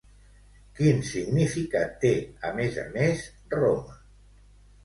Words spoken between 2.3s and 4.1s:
a més a més “Roma”?